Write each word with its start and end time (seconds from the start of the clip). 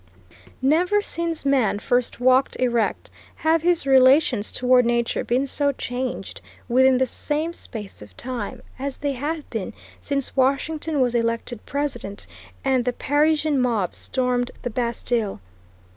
Never 0.63 1.03
since 1.03 1.45
man 1.45 1.77
first 1.77 2.19
walked 2.19 2.55
erect 2.55 3.11
have 3.35 3.61
his 3.61 3.85
relations 3.85 4.51
toward 4.51 4.83
nature 4.83 5.23
been 5.23 5.45
so 5.45 5.71
changed, 5.73 6.41
within 6.67 6.97
the 6.97 7.05
same 7.05 7.53
space 7.53 8.01
of 8.01 8.17
time, 8.17 8.63
as 8.79 8.97
they 8.97 9.11
have 9.11 9.47
been 9.51 9.73
since 9.99 10.35
Washington 10.35 11.01
was 11.01 11.13
elected 11.13 11.63
President 11.67 12.25
and 12.65 12.83
the 12.83 12.93
Parisian 12.93 13.61
mob 13.61 13.93
stormed 13.93 14.49
the 14.63 14.71
Bastille. 14.71 15.39